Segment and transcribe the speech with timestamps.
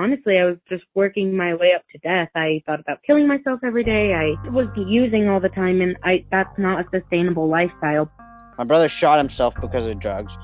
[0.00, 2.30] honestly, I was just working my way up to death.
[2.34, 4.14] I thought about killing myself every day.
[4.14, 8.10] I was using all the time, and I that's not a sustainable lifestyle.
[8.58, 10.36] My brother shot himself because of drugs.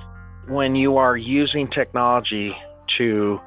[0.49, 2.55] When you are using technology
[2.99, 3.41] to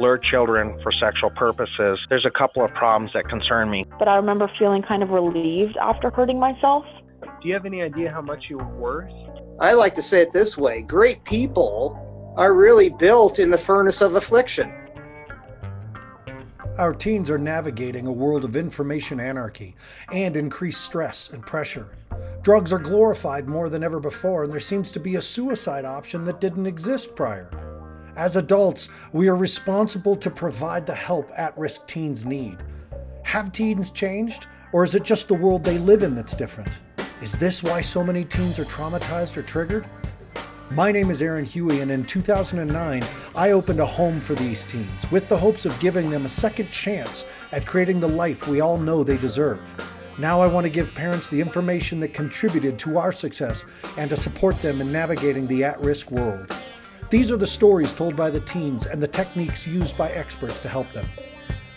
[0.00, 3.84] lure children for sexual purposes, there's a couple of problems that concern me.
[3.98, 6.84] But I remember feeling kind of relieved after hurting myself.
[7.22, 9.12] Do you have any idea how much you were worth?
[9.60, 14.00] I like to say it this way great people are really built in the furnace
[14.00, 14.81] of affliction.
[16.78, 19.76] Our teens are navigating a world of information anarchy
[20.10, 21.86] and increased stress and pressure.
[22.40, 26.24] Drugs are glorified more than ever before, and there seems to be a suicide option
[26.24, 27.50] that didn't exist prior.
[28.16, 32.56] As adults, we are responsible to provide the help at risk teens need.
[33.24, 36.80] Have teens changed, or is it just the world they live in that's different?
[37.20, 39.84] Is this why so many teens are traumatized or triggered?
[40.74, 43.04] My name is Aaron Huey, and in 2009,
[43.36, 46.70] I opened a home for these teens with the hopes of giving them a second
[46.70, 49.60] chance at creating the life we all know they deserve.
[50.18, 53.66] Now I want to give parents the information that contributed to our success
[53.98, 56.50] and to support them in navigating the at risk world.
[57.10, 60.70] These are the stories told by the teens and the techniques used by experts to
[60.70, 61.06] help them.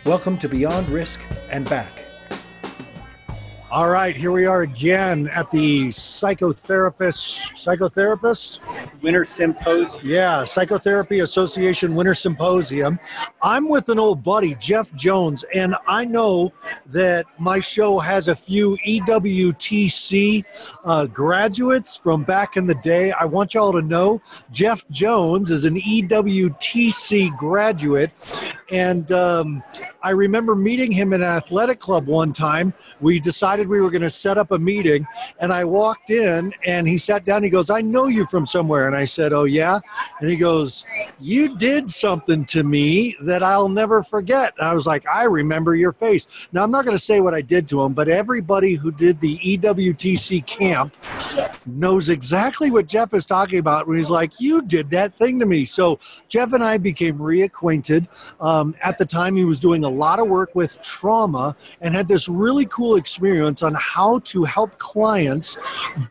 [0.06, 1.20] Welcome to Beyond Risk
[1.52, 1.92] and Back.
[3.76, 8.62] All right, here we are again at the psychotherapist psychotherapist
[9.04, 10.08] Winter Symposium.
[10.08, 12.98] Yeah, Psychotherapy Association Winter Symposium.
[13.42, 16.54] I'm with an old buddy, Jeff Jones, and I know
[16.86, 20.46] that my show has a few EWTC
[20.86, 23.12] uh, graduates from back in the day.
[23.12, 24.22] I want y'all to know
[24.54, 28.12] Jeff Jones is an EWTC graduate,
[28.72, 29.64] and um,
[30.02, 32.74] I remember meeting him in an athletic club one time.
[33.00, 35.06] We decided we were going to set up a meeting,
[35.40, 37.44] and I walked in, and he sat down.
[37.44, 39.80] He goes, "I know you from somewhere," and I said, "Oh yeah,"
[40.20, 40.86] and he goes,
[41.20, 45.76] "You did something to me that I'll never forget." And I was like, "I remember
[45.76, 48.74] your face." Now I'm not going to say what I did to him, but everybody
[48.74, 50.96] who did the EWTC camp
[51.68, 55.46] knows exactly what Jeff is talking about when he's like, "You did that thing to
[55.46, 58.08] me." So Jeff and I became reacquainted.
[58.40, 61.94] Um, Um, at the time, he was doing a lot of work with trauma and
[61.94, 65.58] had this really cool experience on how to help clients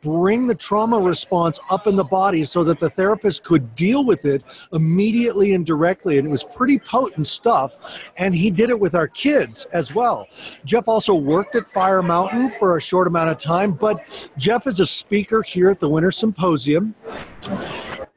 [0.03, 4.27] bring the trauma response up in the body so that the therapist could deal with
[4.27, 6.19] it immediately and directly.
[6.19, 8.03] And it was pretty potent stuff.
[8.19, 10.27] And he did it with our kids as well.
[10.65, 14.81] Jeff also worked at Fire Mountain for a short amount of time, but Jeff is
[14.81, 16.95] a speaker here at the Winter Symposium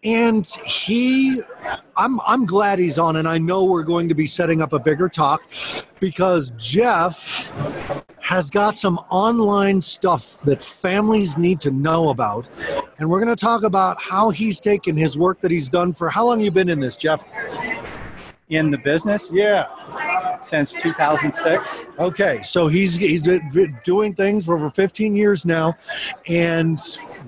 [0.03, 1.41] and he
[1.95, 4.79] I'm I'm glad he's on and I know we're going to be setting up a
[4.79, 5.41] bigger talk
[5.99, 7.51] because Jeff
[8.21, 12.47] has got some online stuff that families need to know about.
[12.99, 16.09] And we're going to talk about how he's taken his work that he's done for
[16.09, 17.23] how long you been in this Jeff?
[18.49, 19.29] In the business?
[19.31, 19.67] Yeah
[20.41, 21.89] since 2006.
[21.99, 23.27] okay so he's he's
[23.83, 25.73] doing things for over 15 years now
[26.27, 26.79] and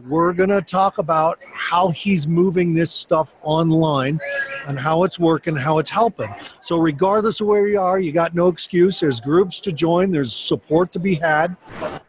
[0.07, 4.19] we're to talk about how he's moving this stuff online
[4.67, 6.33] and how it's working, how it's helping.
[6.61, 8.99] So, regardless of where you are, you got no excuse.
[8.99, 11.55] There's groups to join, there's support to be had.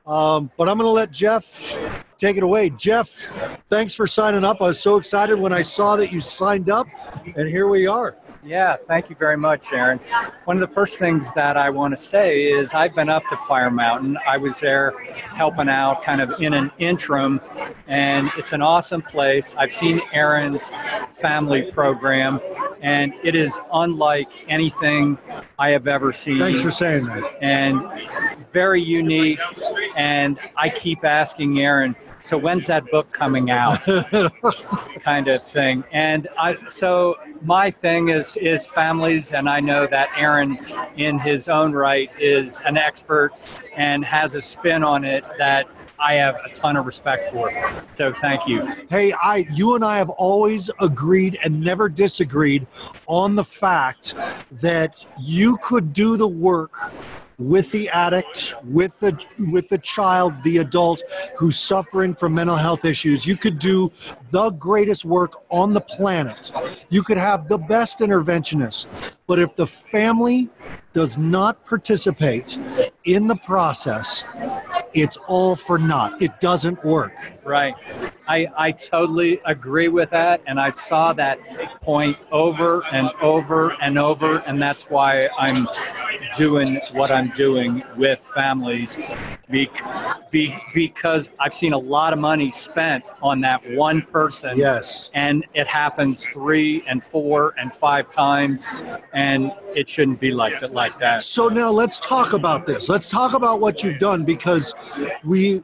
[0.06, 1.78] Um, but I'm to let Jeff
[2.18, 2.70] take it away.
[2.70, 3.08] Jeff,
[3.68, 4.60] thanks for signing up.
[4.60, 6.86] I was so excited when I saw that you signed up,
[7.36, 8.16] and here we are.
[8.42, 9.98] Yeah, thank you very much, Aaron.
[10.44, 13.36] One of the first things that I want to say is I've been up to
[13.36, 14.16] Fire Mountain.
[14.26, 17.40] I was there helping out kind of in an interim,
[17.86, 19.54] and it's an awesome place.
[19.58, 20.72] I've seen Aaron's
[21.12, 22.40] family program,
[22.80, 25.18] and it is unlike anything
[25.58, 26.38] I have ever seen.
[26.38, 27.22] Thanks for saying that.
[27.42, 27.78] and
[28.50, 29.38] very unique.
[29.96, 33.82] And I keep asking Aaron, so when's that book coming out?
[35.00, 35.84] kind of thing.
[35.92, 40.58] And I so my thing is is families, and I know that Aaron,
[40.96, 43.32] in his own right, is an expert
[43.76, 45.68] and has a spin on it that
[45.98, 47.52] I have a ton of respect for.
[47.94, 48.66] So thank you.
[48.88, 52.66] Hey, I you and I have always agreed and never disagreed
[53.06, 54.14] on the fact
[54.60, 56.92] that you could do the work
[57.40, 59.18] with the addict, with the
[59.50, 61.02] with the child, the adult
[61.36, 63.26] who's suffering from mental health issues.
[63.26, 63.90] You could do
[64.30, 66.52] the greatest work on the planet.
[66.90, 68.86] You could have the best interventionist.
[69.26, 70.50] But if the family
[70.92, 72.58] does not participate
[73.04, 74.24] in the process,
[74.92, 76.20] it's all for naught.
[76.20, 77.14] It doesn't work.
[77.44, 77.74] Right.
[78.30, 80.40] I, I totally agree with that.
[80.46, 81.40] And I saw that
[81.80, 84.38] point over and over and over.
[84.46, 85.66] And that's why I'm
[86.36, 89.12] doing what I'm doing with families
[89.50, 89.68] be,
[90.30, 94.56] be, because I've seen a lot of money spent on that one person.
[94.56, 95.10] Yes.
[95.14, 98.68] And it happens three and four and five times,
[99.12, 100.72] and it shouldn't be like that.
[100.72, 101.24] Like that.
[101.24, 102.88] So now let's talk about this.
[102.88, 104.74] Let's talk about what you've done because
[105.24, 105.62] we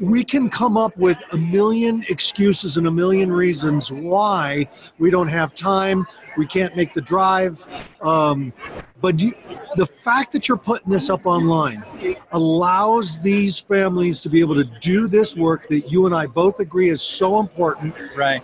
[0.00, 4.68] we can come up with a million excuses and a million reasons why
[4.98, 6.06] we don't have time,
[6.36, 7.66] we can't make the drive.
[8.00, 8.52] Um,
[9.00, 9.32] but you,
[9.76, 11.84] the fact that you're putting this up online
[12.32, 16.58] allows these families to be able to do this work that you and I both
[16.58, 17.94] agree is so important.
[18.16, 18.42] Right.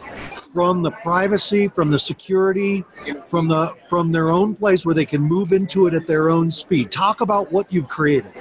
[0.53, 2.85] From the privacy, from the security,
[3.27, 6.51] from the from their own place where they can move into it at their own
[6.51, 6.93] speed.
[6.93, 8.33] Talk about what you've created.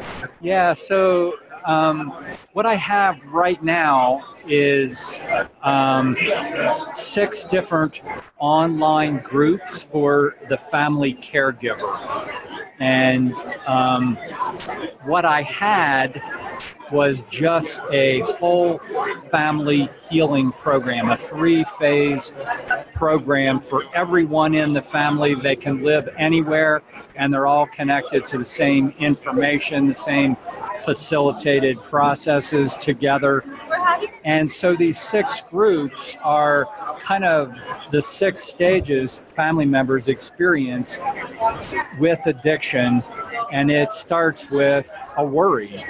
[0.41, 0.73] Yeah.
[0.73, 1.33] So
[1.65, 2.09] um,
[2.53, 5.19] what I have right now is
[5.61, 6.17] um,
[6.93, 8.01] six different
[8.37, 11.89] online groups for the family caregiver.
[12.79, 13.33] And
[13.67, 14.17] um,
[15.05, 16.21] what I had
[16.91, 18.77] was just a whole
[19.31, 22.33] family healing program, a three phase
[22.93, 25.33] program for everyone in the family.
[25.33, 26.83] They can live anywhere
[27.15, 30.35] and they're all connected to the same information, the same
[30.79, 33.43] facilitated processes together.
[34.23, 36.65] And so these six groups are
[37.01, 37.53] kind of
[37.91, 41.01] the six stages family members experience
[41.99, 43.03] with addiction.
[43.51, 45.83] And it starts with a worry.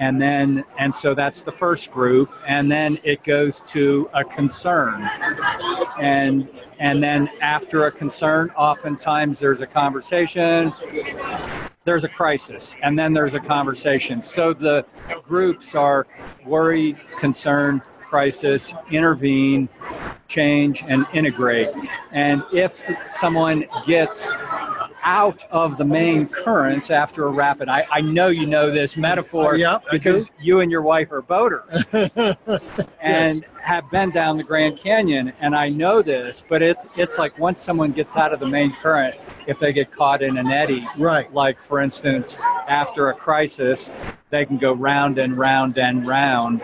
[0.00, 2.32] And then and so that's the first group.
[2.46, 5.08] And then it goes to a concern.
[6.00, 6.48] And
[6.78, 10.70] and then after a concern oftentimes there's a conversation
[11.88, 14.84] there's a crisis and then there's a conversation so the
[15.22, 16.06] groups are
[16.44, 19.66] worry concern crisis intervene
[20.26, 21.70] change and integrate
[22.12, 24.30] and if someone gets
[25.02, 27.68] out of the main current after a rapid.
[27.68, 31.84] I, I know you know this metaphor yeah, because you and your wife are boaters
[31.92, 32.36] and
[33.00, 33.40] yes.
[33.68, 35.30] Have been down the Grand Canyon.
[35.42, 38.74] And I know this, but it's it's like once someone gets out of the main
[38.76, 39.14] current,
[39.46, 41.30] if they get caught in an eddy, right?
[41.34, 43.90] Like for instance, after a crisis,
[44.30, 46.62] they can go round and round and round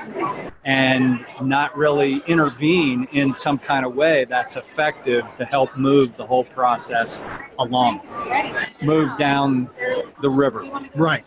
[0.65, 6.27] and not really intervene in some kind of way that's effective to help move the
[6.27, 7.21] whole process
[7.59, 8.01] along,
[8.81, 9.69] move down
[10.25, 10.65] the river.
[10.95, 11.23] Right.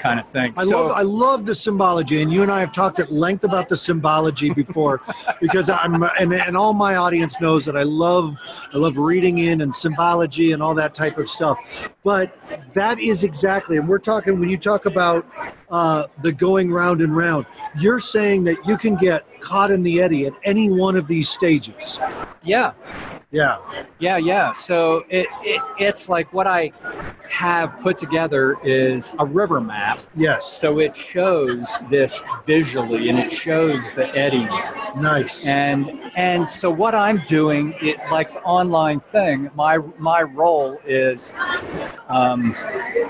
[0.00, 0.54] Kind of thing.
[0.56, 3.44] I so, love I love the symbology, and you and I have talked at length
[3.44, 5.02] about the symbology before,
[5.38, 8.40] because I'm and, and all my audience knows that I love
[8.72, 11.90] I love reading in and symbology and all that type of stuff.
[12.02, 12.34] But
[12.72, 15.26] that is exactly, and we're talking when you talk about
[15.70, 17.44] uh, the going round and round.
[17.78, 21.28] You're saying that you can get caught in the eddy at any one of these
[21.28, 21.98] stages.
[22.42, 22.72] Yeah.
[23.32, 23.56] Yeah.
[23.98, 24.52] Yeah, yeah.
[24.52, 26.70] So it, it it's like what I
[27.30, 30.00] have put together is a river map.
[30.14, 30.46] Yes.
[30.46, 34.74] So it shows this visually and it shows the eddies.
[34.96, 35.46] Nice.
[35.46, 41.32] And and so what I'm doing, it like the online thing, my my role is
[42.08, 42.54] um,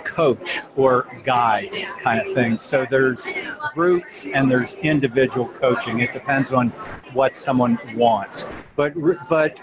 [0.04, 2.58] coach or guide kind of thing.
[2.58, 3.26] So there's
[3.74, 5.98] groups and there's individual coaching.
[5.98, 6.68] It depends on
[7.12, 8.46] what someone wants.
[8.76, 8.94] But
[9.28, 9.58] but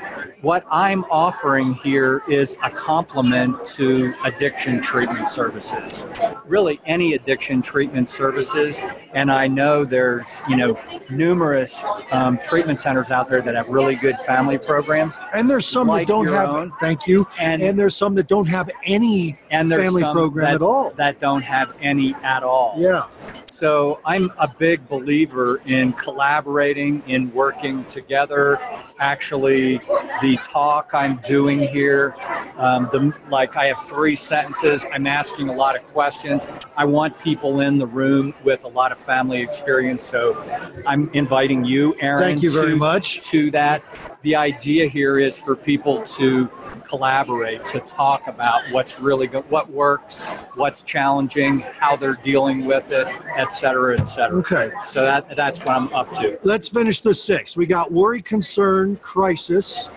[0.50, 6.08] what I'm offering here is a complement to addiction treatment services.
[6.48, 8.82] Really, any addiction treatment services.
[9.14, 10.82] And I know there's you know
[11.12, 15.20] numerous um, treatment centers out there that have really good family programs.
[15.36, 16.50] And there's some like that don't have.
[16.50, 16.74] Own.
[16.82, 17.28] Thank you.
[17.40, 20.62] And, and there's some that don't have any and there's family some program that, at
[20.64, 20.90] all.
[20.96, 22.74] That don't have any at all.
[22.76, 23.04] Yeah.
[23.46, 28.60] So I'm a big believer in collaborating, in working together.
[29.00, 29.78] Actually,
[30.22, 32.16] the talk I'm doing here,
[32.58, 34.86] um, the like I have three sentences.
[34.92, 36.48] I'm asking a lot of questions.
[36.76, 40.06] I want people in the room with a lot of family experience.
[40.06, 40.44] So
[40.86, 42.24] I'm inviting you, Aaron.
[42.24, 43.22] Thank you very to, much.
[43.30, 43.84] To that,
[44.22, 46.50] the idea here is for people to
[46.88, 52.92] collaborate, to talk about what's really good, what works, what's challenging, how they're dealing with
[52.92, 54.38] it, et cetera, et cetera.
[54.40, 54.72] Okay.
[54.86, 56.40] So that that's what I'm up to.
[56.44, 57.56] Let's finish the six.
[57.56, 59.90] We got worry, concern, crisis.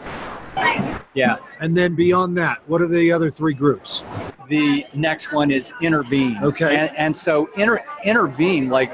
[1.15, 1.37] Yeah.
[1.61, 4.05] And then beyond that, what are the other three groups?
[4.49, 6.39] The next one is intervene.
[6.43, 6.77] Okay.
[6.77, 8.93] And, and so inter, intervene, like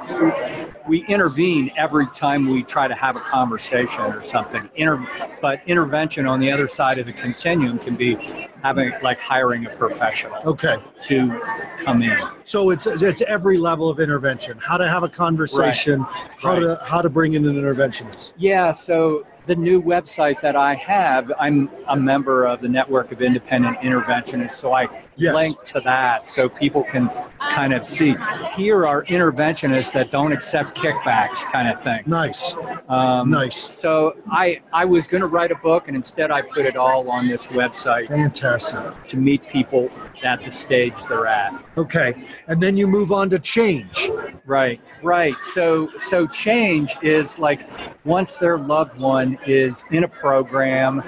[0.89, 4.69] we intervene every time we try to have a conversation or something.
[4.77, 5.07] Inter-
[5.43, 8.17] but intervention on the other side of the continuum can be
[8.63, 10.77] having like hiring a professional Okay.
[11.01, 11.41] to
[11.77, 12.19] come in.
[12.45, 14.59] So it's it's every level of intervention.
[14.59, 16.09] How to have a conversation, Right.
[16.39, 16.61] how Right.
[16.61, 18.33] to how to bring in an interventionist.
[18.37, 23.23] Yeah, so the new website that I have, I'm a member of the Network of
[23.23, 25.35] Independent Interventionists, so I Yes.
[25.35, 27.11] link to that so people can
[27.51, 28.15] kind of see.
[28.55, 32.03] Here are interventionists that don't accept kickbacks, kind of thing.
[32.07, 32.55] Nice.
[32.89, 33.75] Um, Nice.
[33.77, 37.11] So I, I was going to write a book, and instead I put it all
[37.11, 39.05] on this website Fantastic.
[39.07, 39.91] to meet people
[40.23, 41.55] at the stage they're at.
[41.77, 42.15] Okay.
[42.47, 44.09] And then you move on to change.
[44.45, 45.37] Right, right.
[45.43, 47.69] So so change is like
[48.05, 51.03] once their loved one is in a program,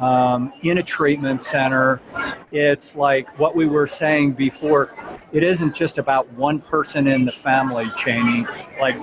[0.00, 2.00] um, in a treatment center,
[2.52, 4.94] it's like what we were saying before.
[5.32, 8.46] It isn't just about one person in the family changing,
[8.78, 8.96] like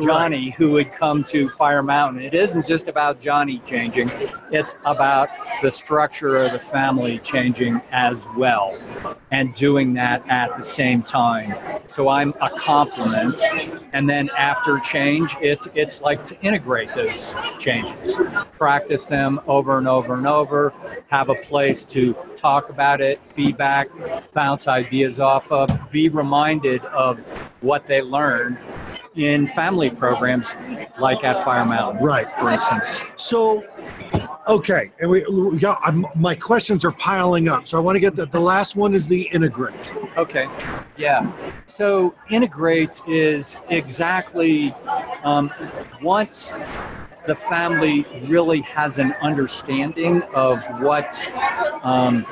[0.00, 2.22] Johnny who would come to Fire Mountain.
[2.22, 4.10] It isn't just about Johnny changing.
[4.50, 5.28] It's about
[5.62, 8.76] the structure of the family changing as well,
[9.30, 11.54] and doing that at the same time.
[11.86, 13.40] So I'm a complement,
[13.92, 18.18] and then after change, it's it's like to integrate those changes,
[18.58, 20.72] practice them over and over and over,
[21.08, 23.88] have a place to talk about it, feedback,
[24.32, 27.18] bounce ideas off of, be reminded of
[27.60, 28.58] what they learned
[29.16, 30.54] in family programs
[30.98, 32.26] like at Fire Mountain, Right.
[32.38, 33.00] for instance.
[33.16, 33.64] So,
[34.48, 37.68] okay, and we, we got, I'm, my questions are piling up.
[37.68, 39.92] So I want to get the, the last one is the integrate.
[40.16, 40.46] Okay,
[40.96, 41.30] yeah.
[41.66, 44.74] So integrate is exactly
[45.22, 45.52] um,
[46.02, 46.52] once
[47.26, 51.18] the family really has an understanding of what
[51.82, 52.26] um,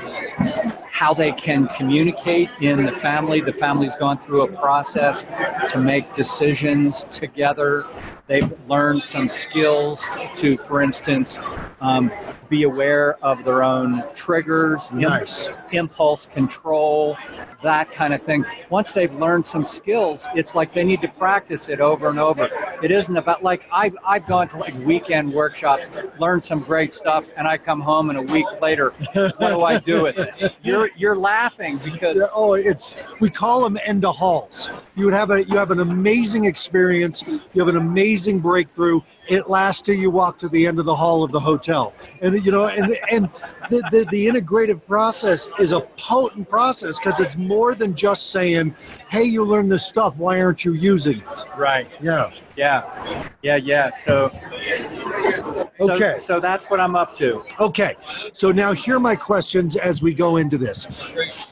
[1.02, 3.40] how they can communicate in the family.
[3.40, 5.26] The family's gone through a process
[5.66, 7.84] to make decisions together.
[8.28, 11.40] They've learned some skills to, for instance,
[11.80, 12.12] um,
[12.48, 15.48] be aware of their own triggers, Nice.
[15.72, 17.16] impulse control,
[17.62, 18.44] that kind of thing.
[18.70, 22.48] Once they've learned some skills, it's like they need to practice it over and over.
[22.82, 27.28] It isn't about like I've, I've gone to like weekend workshops, learned some great stuff,
[27.36, 30.52] and I come home and a week later, what do I do with it?
[30.62, 34.68] You're you're laughing because oh, it's we call them end of halls.
[34.96, 37.22] You would have a you have an amazing experience.
[37.26, 39.00] You have an amazing breakthrough.
[39.28, 42.34] It lasts till you walk to the end of the hall of the hotel, and
[42.44, 43.30] you know, and and
[43.70, 48.74] the the, the integrative process is a potent process because it's more than just saying,
[49.08, 50.18] "Hey, you learned this stuff.
[50.18, 51.88] Why aren't you using it?" right.
[52.00, 52.30] Yeah.
[52.56, 53.90] Yeah, yeah, yeah.
[53.90, 54.30] So,
[55.78, 56.18] so, Okay.
[56.18, 57.44] So that's what I'm up to.
[57.58, 57.96] Okay,
[58.32, 60.86] so now here are my questions as we go into this.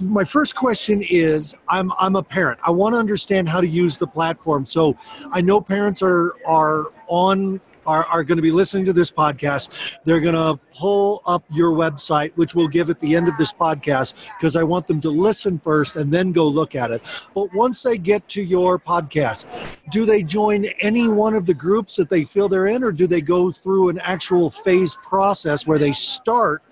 [0.02, 2.60] My first question is I'm I'm a parent.
[2.64, 4.66] I want to understand how to use the platform.
[4.66, 4.96] So
[5.32, 9.70] I know parents are are on are, are going to be listening to this podcast.
[10.04, 13.52] They're going to pull up your website, which we'll give at the end of this
[13.52, 17.02] podcast, because I want them to listen first and then go look at it.
[17.34, 19.46] But once they get to your podcast,
[19.90, 23.06] do they join any one of the groups that they feel they're in, or do
[23.06, 26.62] they go through an actual phased process where they start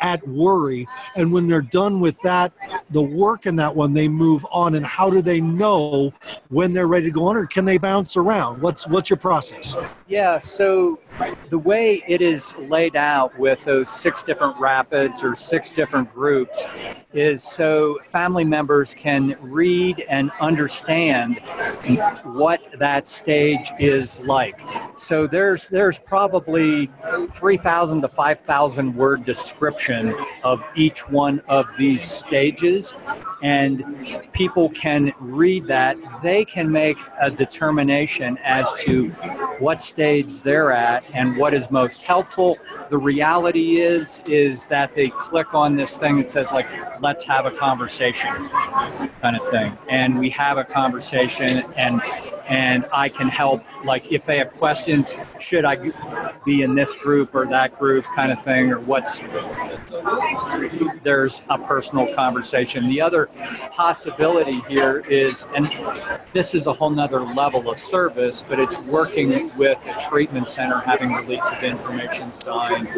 [0.00, 2.52] at worry, and when they're done with that,
[2.90, 4.74] the work in that one, they move on?
[4.74, 6.12] And how do they know
[6.48, 8.60] when they're ready to go on, or can they bounce around?
[8.60, 9.74] What's what's your process?
[10.08, 11.00] Yeah, so
[11.50, 16.64] the way it is laid out with those six different rapids or six different groups
[17.12, 21.40] is so family members can read and understand
[22.22, 24.60] what that stage is like.
[24.96, 26.90] So there's there's probably
[27.30, 32.94] 3,000 to 5,000 word description of each one of these stages.
[33.42, 33.84] And
[34.32, 35.98] people can read that.
[36.22, 39.10] They can make a determination as to
[39.58, 42.56] what stage they're at and what is most helpful.
[42.88, 46.66] The reality is is that they click on this thing that says like
[47.02, 48.32] let's have a conversation
[49.20, 49.76] kind of thing.
[49.90, 52.00] And we have a conversation and
[52.48, 55.76] and i can help like if they have questions should i
[56.44, 59.20] be in this group or that group kind of thing or what's
[61.02, 62.88] there's a personal conversation.
[62.88, 63.28] The other
[63.70, 65.66] possibility here is and
[66.32, 70.78] this is a whole nother level of service but it's working with a treatment center
[70.80, 72.88] having release of information signed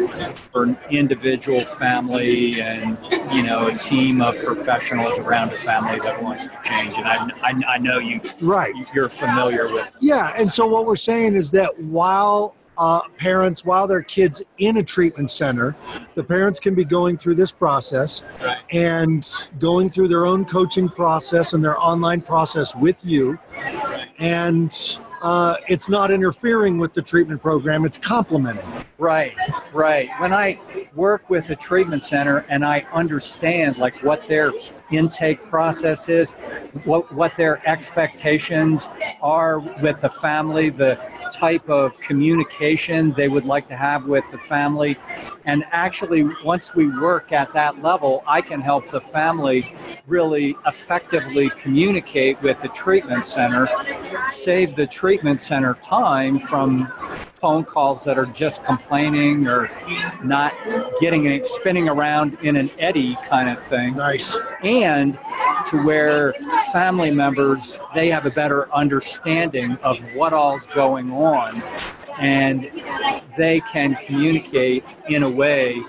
[0.51, 2.97] for an individual family and
[3.33, 7.29] you know a team of professionals around a family that wants to change and i,
[7.43, 8.73] I, I know you Right.
[8.93, 13.85] you're familiar with Yeah, and so what we're saying is that while uh, parents, while
[13.85, 15.75] their kids in a treatment center,
[16.15, 18.57] the parents can be going through this process Right.
[18.71, 23.37] and going through their own coaching process and their online process with you,
[24.17, 28.65] and uh, it's not interfering with the treatment program; it's complementing.
[28.97, 29.35] Right,
[29.73, 30.09] right.
[30.19, 30.59] When I
[30.95, 34.53] work with a treatment center and I understand like what their
[34.91, 36.33] intake process is,
[36.85, 38.87] what what their expectations
[39.21, 40.99] are with the family, the
[41.31, 44.97] type of communication they would like to have with the family.
[45.45, 49.73] And actually, once we work at that level, I can help the family
[50.07, 53.67] really effectively communicate with the treatment center,
[54.27, 56.91] save the treatment center time from
[57.39, 59.69] phone calls that are just complaining or
[60.23, 60.53] not
[60.99, 63.95] getting it spinning around in an eddy kind of thing.
[63.95, 64.37] Nice.
[64.63, 65.17] And
[65.65, 66.33] to where
[66.71, 71.61] family members they have a better understanding of what all's going on
[72.19, 72.69] and
[73.37, 75.81] they can communicate in a way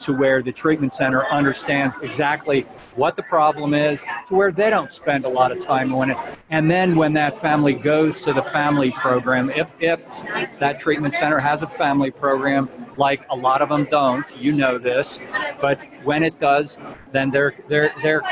[0.00, 2.62] to where the treatment center understands exactly
[2.96, 6.16] what the problem is, to where they don't spend a lot of time on it.
[6.48, 11.38] And then when that family goes to the family program, if, if that treatment center
[11.38, 15.20] has a family program, like a lot of them don't, you know this,
[15.60, 16.78] but when it does,
[17.12, 18.22] then they're they're they're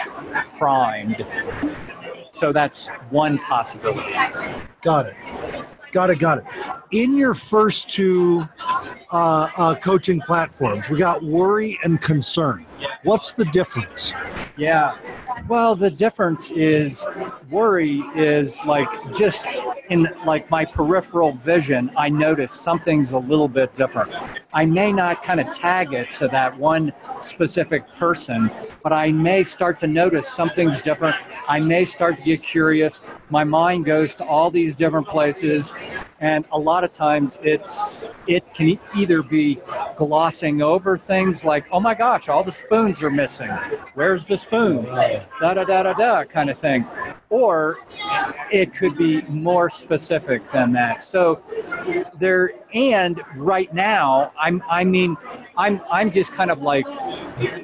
[0.59, 1.25] primed.
[2.30, 4.12] So that's one possibility.
[4.83, 5.14] Got it.
[5.92, 6.18] Got it.
[6.18, 6.45] Got it.
[6.90, 8.49] In your first two
[9.12, 12.64] uh, uh, coaching platforms, we got worry and concern.
[13.02, 14.14] What's the difference?
[14.57, 14.97] Yeah.
[15.49, 17.07] Well, the difference is
[17.50, 19.47] worry is like just
[19.90, 24.12] in like my peripheral vision, I notice something's a little bit different.
[24.52, 26.92] I may not kind of tag it to that one
[27.23, 28.50] specific person,
[28.83, 31.16] but I may start to notice something's different.
[31.49, 33.07] I may start to get curious.
[33.30, 35.73] My mind goes to all these different places,
[36.21, 39.58] and a lot of times it's it can either be
[39.97, 43.50] glossing over things like, oh my gosh, all the spoons are missing.
[43.94, 44.94] Where's the spoons?
[45.40, 46.87] Da da da da da kind of thing.
[47.30, 47.78] Or
[48.50, 51.04] it could be more specific than that.
[51.04, 51.42] So
[52.18, 55.16] there and right now I'm I mean
[55.56, 56.87] I'm I'm just kind of like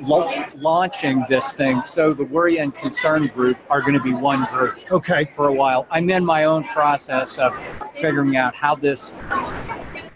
[0.02, 1.82] lo- launching this thing.
[1.82, 4.78] So the worry and concern group are going to be one group.
[4.90, 5.24] Okay.
[5.24, 7.56] For a while, I'm in my own process of
[7.94, 9.14] figuring out how this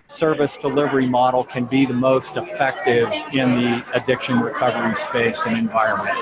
[0.09, 6.19] service delivery model can be the most effective in the addiction recovery space and environment.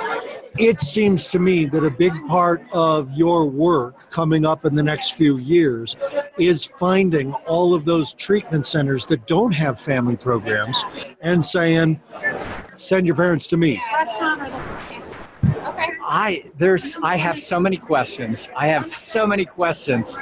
[0.59, 4.83] It seems to me that a big part of your work coming up in the
[4.83, 5.97] next few years
[6.39, 10.85] is finding all of those treatment centers that don't have family programs
[11.21, 12.01] and saying,
[12.79, 13.83] send your parents to me.
[16.09, 18.49] I there's I have so many questions.
[18.57, 20.19] I have so many questions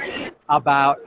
[0.49, 0.99] about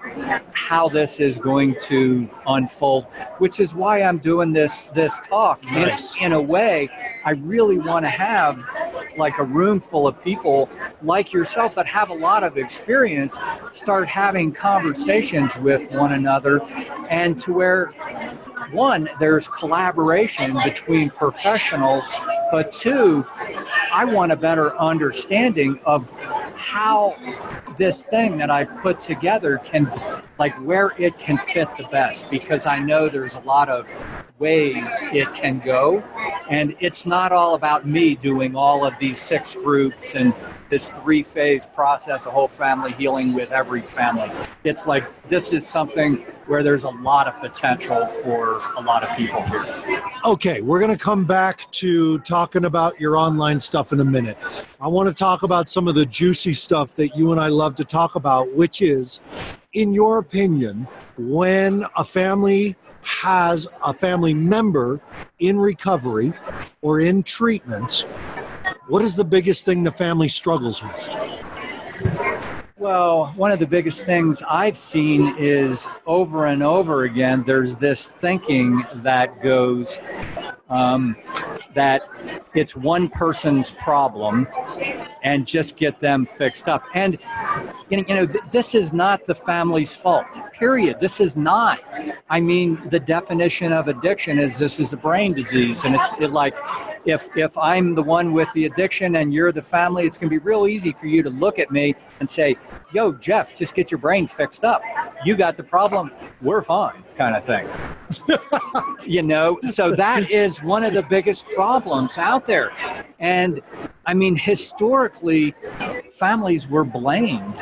[0.53, 3.05] how this is going to unfold,
[3.39, 5.65] which is why I'm doing this this talk.
[5.65, 6.17] Nice.
[6.19, 6.89] In, in a way,
[7.25, 8.65] I really want to have
[9.17, 10.69] like a room full of people
[11.03, 13.39] like yourself that have a lot of experience
[13.71, 16.63] start having conversations with one another
[17.11, 17.87] and to where
[18.71, 22.11] one there's collaboration between professionals
[22.51, 23.27] but two
[23.93, 26.13] I want a better understanding of
[26.57, 27.17] how
[27.77, 29.91] this thing that I put together can,
[30.39, 33.91] like, where it can fit the best, because I know there's a lot of
[34.39, 36.03] ways it can go.
[36.51, 40.35] And it's not all about me doing all of these six groups and
[40.69, 44.31] this three phase process, a whole family healing with every family.
[44.65, 49.17] It's like this is something where there's a lot of potential for a lot of
[49.17, 49.65] people here.
[50.25, 54.39] Okay, we're going to come back to talking about your online stuff in a minute.
[54.81, 57.77] I want to talk about some of the juicy stuff that you and I love
[57.77, 59.21] to talk about, which is,
[59.75, 65.01] in your opinion, when a family has a family member
[65.39, 66.33] in recovery
[66.81, 68.07] or in treatment,
[68.89, 71.28] what is the biggest thing the family struggles with?
[72.79, 78.13] Well, one of the biggest things I've seen is over and over again, there's this
[78.13, 80.01] thinking that goes
[80.71, 81.17] um,
[81.75, 82.03] that
[82.55, 84.47] it's one person's problem
[85.25, 86.85] and just get them fixed up.
[86.95, 87.19] And,
[87.91, 91.01] you know, th- this is not the family's fault, period.
[91.01, 91.81] This is not.
[92.29, 95.85] I mean, the definition of addiction is this is a brain disease.
[95.85, 96.55] And it's it like,
[97.05, 100.39] if, if I'm the one with the addiction and you're the family, it's going to
[100.39, 102.57] be real easy for you to look at me and say,
[102.93, 104.83] yo, Jeff, just get your brain fixed up.
[105.25, 106.11] You got the problem,
[106.43, 107.69] we're fine, kind of thing.
[109.07, 112.73] you know, so that is one of the biggest problems out there.
[113.19, 113.61] And
[114.07, 115.55] I mean, historically,
[116.19, 117.59] families were blamed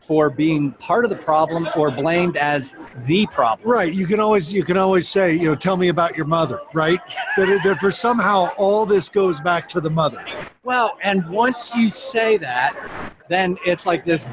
[0.00, 2.74] for being part of the problem or blamed as
[3.06, 3.68] the problem.
[3.68, 3.92] Right.
[3.92, 7.00] You can always you can always say, you know, tell me about your mother, right?
[7.36, 10.24] that, that for somehow all this goes back to the mother.
[10.62, 12.76] Well, and once you say that,
[13.28, 14.26] then it's like this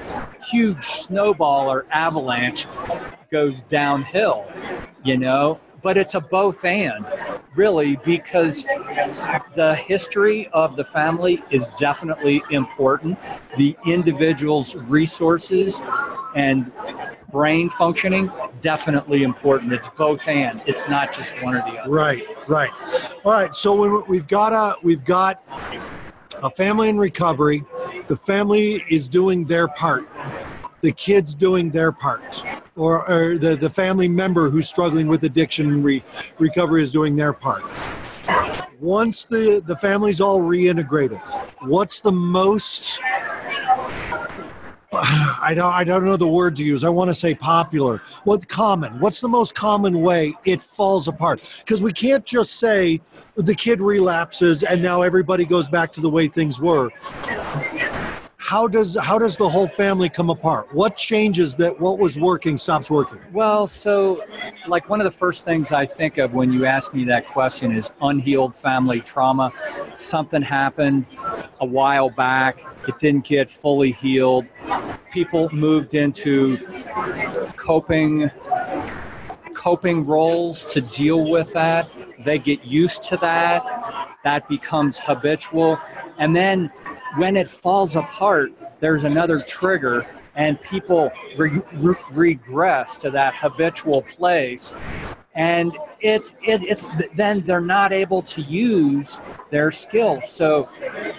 [0.49, 2.65] huge snowball or avalanche
[3.31, 4.51] goes downhill,
[5.03, 5.59] you know?
[5.83, 7.05] But it's a both and,
[7.55, 8.63] really, because
[9.55, 13.17] the history of the family is definitely important.
[13.57, 15.81] The individual's resources
[16.35, 16.71] and
[17.31, 18.31] brain functioning
[18.61, 19.73] definitely important.
[19.73, 20.61] It's both and.
[20.65, 21.91] It's not just one or the other.
[21.91, 22.71] Right, right.
[23.23, 23.53] All right.
[23.53, 25.41] So we've got a we've got
[26.43, 27.61] a family in recovery.
[28.07, 30.07] The family is doing their part.
[30.81, 32.43] The kids doing their part,
[32.75, 36.03] or, or the the family member who's struggling with addiction and re-
[36.37, 37.63] recovery is doing their part.
[38.79, 41.19] Once the the family's all reintegrated,
[41.67, 42.99] what's the most
[44.93, 46.83] I don't I don't know the word to use.
[46.83, 48.01] I want to say popular.
[48.23, 48.99] What common?
[48.99, 51.41] What's the most common way it falls apart?
[51.59, 53.01] Because we can't just say
[53.35, 56.89] the kid relapses and now everybody goes back to the way things were.
[58.47, 60.73] How does how does the whole family come apart?
[60.73, 63.19] What changes that what was working stops working?
[63.33, 64.23] Well, so
[64.69, 67.73] like one of the first things I think of when you ask me that question
[67.73, 69.51] is unhealed family trauma.
[69.97, 71.07] Something happened
[71.59, 72.63] a while back.
[72.87, 74.45] It didn't get fully healed.
[75.11, 76.57] People moved into
[77.57, 78.31] coping
[79.53, 81.89] coping roles to deal with that.
[82.23, 84.15] They get used to that.
[84.23, 85.77] That becomes habitual.
[86.17, 86.71] And then
[87.15, 94.01] when it falls apart, there's another trigger, and people re- re- regress to that habitual
[94.03, 94.75] place.
[95.33, 99.19] And it's it, it's then they're not able to use
[99.51, 100.29] their skills.
[100.29, 100.69] So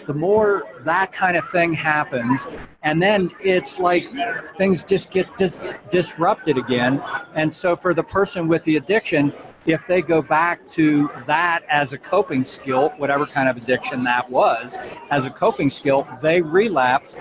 [0.06, 2.48] the more that kind of thing happens,
[2.82, 4.08] and then it's like
[4.56, 7.02] things just get dis- disrupted again.
[7.34, 9.32] And so for the person with the addiction,
[9.68, 14.28] if they go back to that as a coping skill, whatever kind of addiction that
[14.30, 14.78] was,
[15.10, 17.18] as a coping skill, they relapse,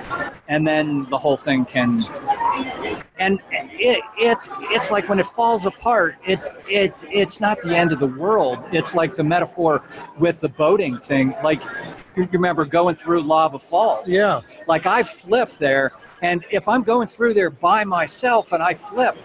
[0.47, 2.01] and then the whole thing can.
[3.19, 7.91] And it, it's it's like when it falls apart, it it's it's not the end
[7.91, 8.60] of the world.
[8.71, 9.83] It's like the metaphor
[10.17, 11.36] with the boating thing.
[11.43, 11.62] Like
[12.15, 14.10] you remember going through lava falls.
[14.10, 14.41] Yeah.
[14.67, 19.17] Like I flipped there and if I'm going through there by myself and I flip,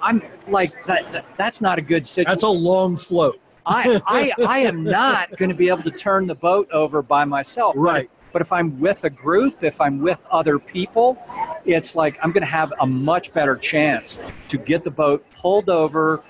[0.00, 1.10] I'm like that.
[1.12, 2.30] that that's not a good situation.
[2.30, 3.40] That's a long float.
[3.66, 7.24] I, I I am not going to be able to turn the boat over by
[7.24, 7.74] myself.
[7.76, 8.10] Right.
[8.32, 11.18] But if I'm with a group, if I'm with other people,
[11.64, 15.68] it's like I'm going to have a much better chance to get the boat pulled
[15.68, 16.22] over,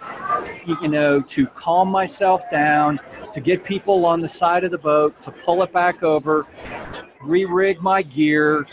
[0.66, 3.00] you know, to calm myself down,
[3.33, 6.46] to get people on the side of the boat, to pull it back over,
[7.22, 8.66] re-rig my gear,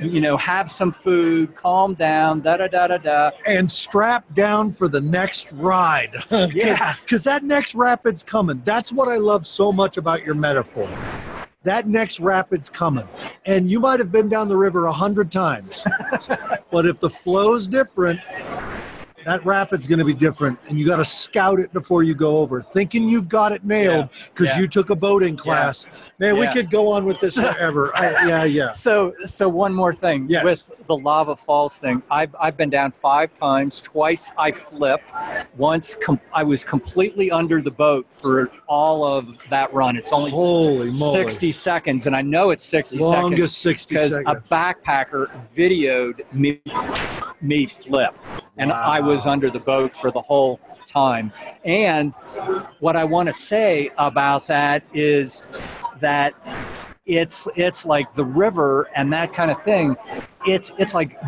[0.00, 3.30] you know, have some food, calm down, da da da da da.
[3.46, 6.16] and strap down for the next ride.
[6.52, 6.96] Yeah.
[7.00, 8.62] Because that next rapid's coming.
[8.64, 10.88] That's what I love so much about your metaphor.
[11.62, 13.08] That next rapid's coming.
[13.46, 15.84] And you might have been down the river a hundred times.
[16.70, 18.20] but if the flow's different,
[19.24, 20.58] that rapid's going to be different.
[20.68, 22.62] And you got to scout it before you go over.
[22.62, 24.60] Thinking you've got it nailed because Yeah.
[24.60, 25.86] you took a boating class.
[26.18, 27.92] Man, we could go on with this forever.
[27.96, 28.72] I, yeah, yeah.
[28.72, 30.44] So, so one more thing Yes.
[30.44, 32.02] with the lava falls thing.
[32.10, 33.80] I've, I've been down five times.
[33.80, 35.12] Twice I flipped.
[35.56, 39.96] Once com- I was completely under the boat for all of that run.
[39.96, 41.12] It's only Holy moly.
[41.12, 46.60] 60 seconds, and I know it's 60 seconds Longest 60 because a backpacker videoed me
[47.40, 48.16] me flip,
[48.56, 51.32] and I was under the boat for the whole time.
[51.64, 52.12] And
[52.80, 55.42] what I want to say about that is
[56.00, 56.34] that
[57.06, 59.96] it's it's like the river and that kind of thing.
[60.46, 61.18] It's it's like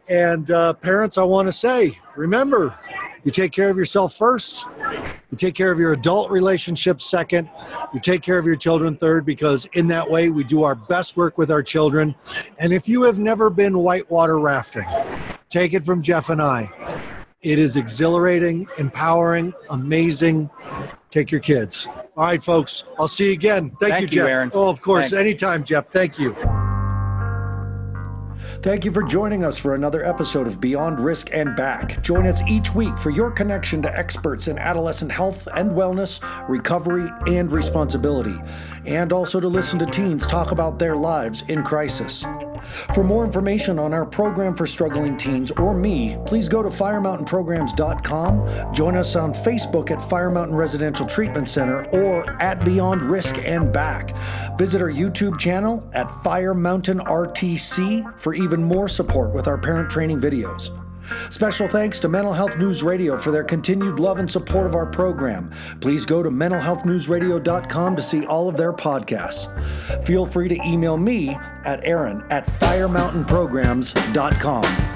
[0.09, 2.77] And uh, parents, I want to say, remember,
[3.25, 4.67] you take care of yourself first.
[5.31, 7.49] You take care of your adult relationships second.
[7.95, 11.17] You take care of your children third, because in that way we do our best
[11.17, 12.15] work with our children.
[12.59, 14.85] And if you have never been whitewater rafting,
[15.51, 16.69] take it from Jeff and I.
[17.43, 20.49] It is exhilarating, empowering, amazing.
[21.11, 21.89] Take your kids.
[22.17, 22.85] All right, folks.
[23.01, 23.71] I'll see you again.
[23.81, 24.29] Thank, Thank you, you, Jeff.
[24.29, 24.51] Aaron.
[24.55, 25.11] Oh, of course.
[25.11, 25.21] Thanks.
[25.21, 25.89] Anytime, Jeff.
[25.89, 26.37] Thank you.
[28.63, 32.01] Thank you for joining us for another episode of Beyond Risk and Back.
[32.01, 37.11] Join us each week for your connection to experts in adolescent health and wellness, recovery,
[37.27, 38.37] and responsibility,
[38.87, 42.25] and also to listen to teens talk about their lives in crisis.
[42.95, 48.75] For more information on our program for struggling teens or me, please go to firemountainprograms.com,
[48.75, 53.73] join us on Facebook at Fire Mountain Residential Treatment Center or at Beyond Risk and
[53.73, 54.15] Back.
[54.59, 59.91] Visit our YouTube channel at Fire Mountain RTC for even more support with our parent
[59.91, 60.82] training videos.
[61.31, 64.87] Special thanks to Mental Health News Radio for their continued love and support of our
[64.87, 65.51] program.
[65.81, 69.47] Please go to mentalhealthnewsradio.com to see all of their podcasts.
[70.07, 74.92] Feel free to email me at aaron at firemountainprograms.com.